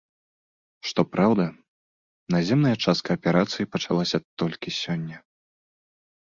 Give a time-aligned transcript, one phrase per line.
[0.91, 1.45] Што праўда,
[2.37, 5.17] наземная частка аперацыі пачалася толькі сёння.